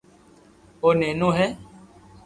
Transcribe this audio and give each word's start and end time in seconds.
او 0.81 0.89
نينو 0.99 1.29
ھي 1.37 1.47